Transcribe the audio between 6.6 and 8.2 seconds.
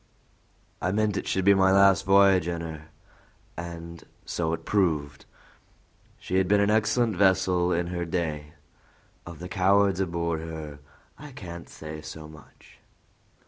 excellent vessel in her